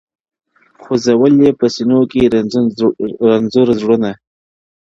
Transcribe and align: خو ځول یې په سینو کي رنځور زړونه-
خو 0.81 0.93
ځول 1.05 1.33
یې 1.43 1.51
په 1.59 1.65
سینو 1.75 1.99
کي 2.11 2.21
رنځور 3.23 3.67
زړونه- 3.79 4.11